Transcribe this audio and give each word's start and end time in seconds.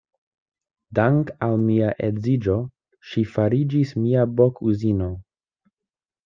Dank' 0.99 1.31
al 1.47 1.53
mia 1.65 1.89
edziĝo, 2.07 2.55
ŝi 3.11 3.25
fariĝis 3.35 3.93
mia 4.07 4.25
bokuzino. 4.41 5.13